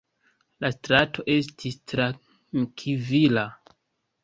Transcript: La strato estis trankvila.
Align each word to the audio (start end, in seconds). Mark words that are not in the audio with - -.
La 0.63 0.71
strato 0.77 1.25
estis 1.35 1.77
trankvila. 1.93 3.47